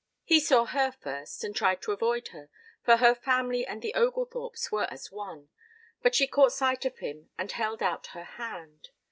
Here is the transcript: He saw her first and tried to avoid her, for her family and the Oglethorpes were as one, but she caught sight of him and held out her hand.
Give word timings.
He 0.23 0.39
saw 0.39 0.65
her 0.65 0.91
first 0.91 1.43
and 1.43 1.55
tried 1.55 1.79
to 1.83 1.91
avoid 1.91 2.29
her, 2.29 2.49
for 2.81 2.97
her 2.97 3.13
family 3.13 3.67
and 3.67 3.83
the 3.83 3.93
Oglethorpes 3.93 4.71
were 4.71 4.87
as 4.91 5.11
one, 5.11 5.49
but 6.01 6.15
she 6.15 6.25
caught 6.25 6.53
sight 6.53 6.85
of 6.85 6.97
him 6.97 7.29
and 7.37 7.51
held 7.51 7.83
out 7.83 8.07
her 8.07 8.23
hand. 8.23 8.89